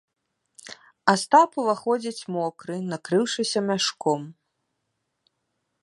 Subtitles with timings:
[1.13, 4.21] Астап уваходзіць мокры, накрыўшыся мяшком.